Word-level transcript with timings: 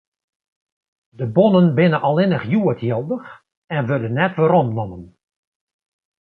De 1.17 1.25
bonnen 1.35 1.67
binne 1.77 1.99
allinnich 2.07 2.45
hjoed 2.51 2.79
jildich 2.87 3.27
en 3.75 3.81
wurde 3.89 4.09
net 4.17 4.33
weromnommen. 4.39 5.03